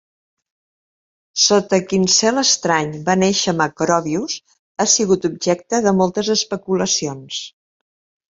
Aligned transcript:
Sota 1.41 1.79
quin 1.91 2.07
"cel 2.13 2.41
estrany" 2.43 2.95
va 3.09 3.15
néixer 3.25 3.53
Macrobius 3.59 4.39
ha 4.79 4.89
sigut 4.95 5.29
objecte 5.31 5.83
de 5.91 5.95
moltes 6.01 6.33
especulacions. 6.39 7.45